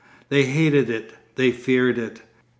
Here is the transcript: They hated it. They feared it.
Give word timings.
They 0.29 0.45
hated 0.45 0.89
it. 0.89 1.13
They 1.35 1.51
feared 1.51 1.99
it. 1.99 2.23